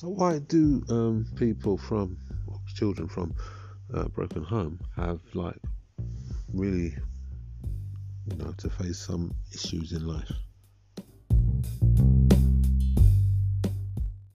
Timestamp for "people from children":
1.34-3.08